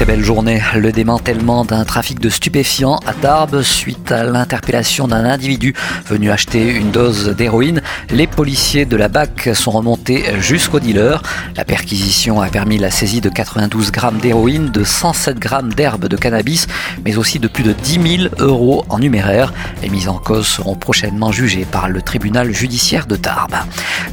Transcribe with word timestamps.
très 0.00 0.16
belle 0.16 0.24
journée. 0.24 0.62
Le 0.76 0.92
démantèlement 0.92 1.66
d'un 1.66 1.84
trafic 1.84 2.20
de 2.20 2.30
stupéfiants 2.30 3.00
à 3.06 3.12
Tarbes 3.12 3.60
suite 3.60 4.10
à 4.10 4.24
l'interpellation 4.24 5.06
d'un 5.06 5.26
individu 5.26 5.74
venu 6.06 6.30
acheter 6.30 6.70
une 6.70 6.90
dose 6.90 7.28
d'héroïne. 7.36 7.82
Les 8.08 8.26
policiers 8.26 8.86
de 8.86 8.96
la 8.96 9.08
BAC 9.08 9.50
sont 9.52 9.70
remontés 9.70 10.24
jusqu'au 10.40 10.80
dealer. 10.80 11.22
La 11.54 11.66
perquisition 11.66 12.40
a 12.40 12.46
permis 12.46 12.78
la 12.78 12.90
saisie 12.90 13.20
de 13.20 13.28
92 13.28 13.92
grammes 13.92 14.16
d'héroïne, 14.16 14.70
de 14.70 14.84
107 14.84 15.38
grammes 15.38 15.74
d'herbe 15.74 16.08
de 16.08 16.16
cannabis, 16.16 16.66
mais 17.04 17.18
aussi 17.18 17.38
de 17.38 17.48
plus 17.48 17.62
de 17.64 17.74
10 17.74 18.18
000 18.20 18.34
euros 18.38 18.86
en 18.88 19.00
numéraire. 19.00 19.52
Les 19.82 19.90
mises 19.90 20.08
en 20.08 20.16
cause 20.16 20.46
seront 20.46 20.76
prochainement 20.76 21.30
jugées 21.30 21.66
par 21.70 21.90
le 21.90 22.00
tribunal 22.00 22.54
judiciaire 22.54 23.04
de 23.04 23.16
Tarbes. 23.16 23.56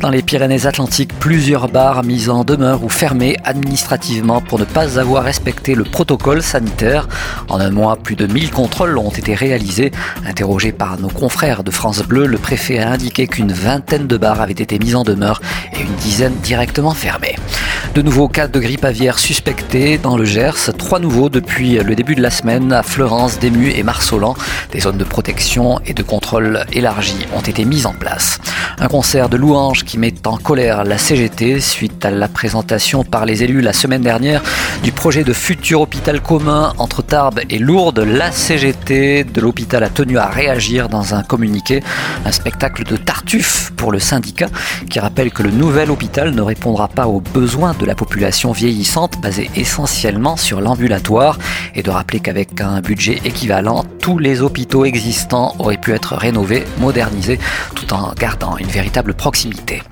Dans 0.01 0.09
les 0.09 0.21
Pyrénées-Atlantiques, 0.21 1.17
plusieurs 1.17 1.69
bars 1.69 2.03
mis 2.03 2.27
en 2.27 2.43
demeure 2.43 2.83
ou 2.83 2.89
fermés 2.89 3.37
administrativement 3.45 4.41
pour 4.41 4.59
ne 4.59 4.65
pas 4.65 4.99
avoir 4.99 5.23
respecté 5.23 5.76
le 5.77 5.83
protocole 5.83 6.41
sanitaire. 6.41 7.07
En 7.47 7.59
un 7.59 7.69
mois, 7.69 7.95
plus 7.95 8.15
de 8.15 8.27
1000 8.27 8.51
contrôles 8.51 8.97
ont 8.97 9.11
été 9.11 9.35
réalisés. 9.35 9.91
Interrogé 10.25 10.71
par 10.71 10.99
nos 10.99 11.07
confrères 11.07 11.63
de 11.63 11.71
France 11.71 12.01
Bleu, 12.03 12.25
le 12.25 12.37
préfet 12.37 12.79
a 12.79 12.89
indiqué 12.89 13.27
qu'une 13.27 13.53
vingtaine 13.53 14.07
de 14.07 14.17
bars 14.17 14.41
avaient 14.41 14.53
été 14.53 14.79
mis 14.79 14.95
en 14.95 15.03
demeure 15.03 15.41
et 15.73 15.81
une 15.81 15.95
dizaine 15.95 16.35
directement 16.43 16.91
fermés. 16.91 17.35
De 17.93 18.01
nouveaux 18.01 18.27
cas 18.27 18.47
de 18.47 18.59
grippe 18.59 18.85
aviaire 18.85 19.17
suspectés 19.17 19.97
dans 19.97 20.17
le 20.17 20.25
Gers, 20.25 20.71
trois 20.77 20.99
nouveaux 20.99 21.29
depuis 21.29 21.77
le 21.79 21.95
début 21.95 22.15
de 22.15 22.21
la 22.21 22.29
semaine 22.29 22.71
à 22.73 22.83
Fleurance, 22.83 23.39
Dému 23.39 23.71
et 23.71 23.83
Marsolan. 23.83 24.35
Des 24.71 24.81
zones 24.81 24.97
de 24.97 25.03
protection 25.03 25.79
et 25.85 25.93
de 25.93 26.03
contrôle 26.03 26.65
élargies 26.73 27.25
ont 27.35 27.41
été 27.41 27.65
mises 27.65 27.85
en 27.85 27.93
place. 27.93 28.39
Un 28.79 28.87
concert 28.87 29.29
de 29.29 29.37
louanges 29.37 29.83
qui 29.83 29.97
met 29.97 30.13
en 30.25 30.37
colère 30.37 30.83
la 30.83 30.97
CGT 30.97 31.59
suite 31.59 32.05
à 32.05 32.11
la 32.11 32.27
présentation 32.27 33.03
par 33.03 33.25
les 33.25 33.43
élus 33.43 33.61
la 33.61 33.73
semaine 33.73 34.01
dernière 34.01 34.43
du 34.83 34.91
projet 34.91 35.23
de 35.23 35.33
futur 35.33 35.66
hôpital 35.75 36.21
commun 36.21 36.73
entre 36.77 37.01
Tarbes 37.01 37.41
et 37.49 37.59
Lourdes. 37.59 37.99
La 37.99 38.31
CGT 38.31 39.23
de 39.23 39.41
l'hôpital 39.41 39.83
a 39.83 39.89
tenu 39.89 40.17
à 40.17 40.27
réagir 40.27 40.89
dans 40.89 41.13
un 41.13 41.23
communiqué. 41.23 41.83
Un 42.25 42.31
spectacle 42.31 42.83
de 42.83 42.95
tartuffe 42.95 43.71
pour 43.75 43.91
le 43.91 43.99
syndicat 43.99 44.49
qui 44.89 44.99
rappelle 44.99 45.31
que 45.31 45.43
le 45.43 45.51
nouvel 45.51 45.91
hôpital 45.91 46.31
ne 46.31 46.41
répondra 46.41 46.87
pas 46.87 47.07
aux 47.07 47.21
besoins 47.21 47.73
de 47.73 47.85
la 47.85 47.95
population 47.95 48.51
vieillissante 48.51 49.19
basée 49.21 49.49
essentiellement 49.55 50.37
sur 50.37 50.61
l'ambulatoire 50.61 51.37
et 51.75 51.83
de 51.83 51.89
rappeler 51.89 52.19
qu'avec 52.19 52.61
un 52.61 52.81
budget 52.81 53.19
équivalent, 53.25 53.85
tous 53.99 54.19
les 54.19 54.41
hôpitaux 54.41 54.85
existants 54.85 55.55
auraient 55.59 55.77
pu 55.77 55.93
être 55.93 56.15
rénovés, 56.15 56.65
modernisés 56.79 57.39
tout 57.75 57.93
en 57.93 58.13
gardant 58.13 58.57
une 58.57 58.67
véritable 58.67 59.13
proximité. 59.13 59.83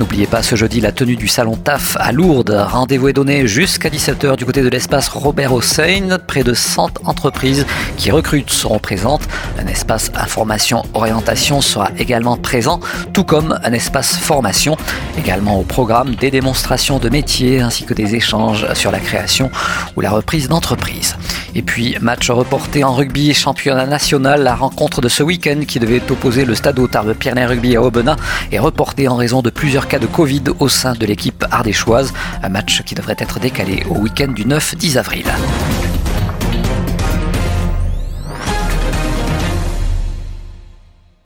N'oubliez 0.00 0.26
pas 0.26 0.42
ce 0.42 0.56
jeudi 0.56 0.80
la 0.80 0.92
tenue 0.92 1.14
du 1.14 1.28
salon 1.28 1.56
TAF 1.56 1.98
à 2.00 2.10
Lourdes. 2.10 2.56
Rendez-vous 2.58 3.08
est 3.08 3.12
donné 3.12 3.46
jusqu'à 3.46 3.90
17h 3.90 4.36
du 4.36 4.46
côté 4.46 4.62
de 4.62 4.70
l'espace 4.70 5.08
Robert 5.08 5.52
Hossein. 5.52 6.16
Près 6.26 6.42
de 6.42 6.54
100 6.54 7.00
entreprises 7.04 7.66
qui 7.98 8.10
recrutent 8.10 8.48
seront 8.48 8.78
présentes. 8.78 9.28
Un 9.58 9.66
espace 9.66 10.10
information 10.14 10.84
orientation 10.94 11.60
sera 11.60 11.90
également 11.98 12.38
présent, 12.38 12.80
tout 13.12 13.24
comme 13.24 13.60
un 13.62 13.72
espace 13.74 14.16
formation. 14.16 14.78
Également 15.18 15.60
au 15.60 15.64
programme 15.64 16.14
des 16.14 16.30
démonstrations 16.30 16.98
de 16.98 17.10
métiers 17.10 17.60
ainsi 17.60 17.84
que 17.84 17.92
des 17.92 18.14
échanges 18.14 18.72
sur 18.72 18.90
la 18.90 19.00
création 19.00 19.50
ou 19.96 20.00
la 20.00 20.10
reprise 20.10 20.48
d'entreprise. 20.48 21.14
Et 21.54 21.62
puis, 21.62 21.96
match 22.00 22.30
reporté 22.30 22.84
en 22.84 22.94
rugby, 22.94 23.34
championnat 23.34 23.86
national. 23.86 24.42
La 24.42 24.54
rencontre 24.54 25.00
de 25.00 25.08
ce 25.08 25.22
week-end 25.22 25.60
qui 25.66 25.78
devait 25.78 26.02
opposer 26.10 26.44
le 26.44 26.54
stade 26.54 26.80
Tarbes 26.90 27.14
Pyrénées 27.14 27.46
Rugby 27.46 27.76
à 27.76 27.82
Aubenas 27.82 28.16
est 28.52 28.58
reportée 28.58 29.08
en 29.08 29.16
raison 29.16 29.42
de 29.42 29.50
plusieurs 29.50 29.88
cas 29.88 29.98
de 29.98 30.06
Covid 30.06 30.44
au 30.58 30.68
sein 30.68 30.94
de 30.94 31.06
l'équipe 31.06 31.44
ardéchoise. 31.50 32.12
Un 32.42 32.48
match 32.48 32.82
qui 32.84 32.94
devrait 32.94 33.16
être 33.18 33.40
décalé 33.40 33.82
au 33.90 33.98
week-end 33.98 34.28
du 34.28 34.44
9-10 34.44 34.98
avril. 34.98 35.24